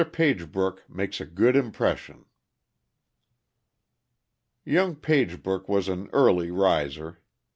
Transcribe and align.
Pagebrook 0.03 0.81
makes 0.89 1.21
a 1.21 1.25
Good 1.27 1.55
Impression._ 1.55 2.25
Young 4.65 4.95
Pagebrook 4.95 5.69
was 5.69 5.87
an 5.87 6.09
early 6.11 6.49
riser. 6.49 7.19